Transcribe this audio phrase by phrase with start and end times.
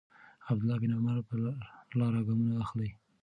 [0.49, 1.39] عبدالله بن عمر پر
[1.99, 2.89] لاره ګامونه اخلي.